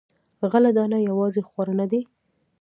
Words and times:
غله 0.51 0.71
دانه 0.77 0.97
یوازې 1.09 1.41
خواړه 1.47 1.73
نه 1.79 1.85
دي. 1.91 2.01